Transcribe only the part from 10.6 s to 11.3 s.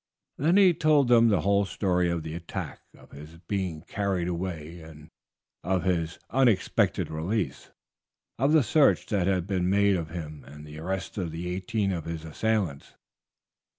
the arrest